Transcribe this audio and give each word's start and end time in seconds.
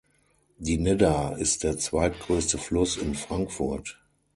Die 0.57 0.79
Nidda 0.79 1.33
ist 1.33 1.61
der 1.63 1.77
zweitgrößte 1.77 2.57
Fluss 2.57 2.97
in 2.97 3.13
Frankfurt. 3.13 3.99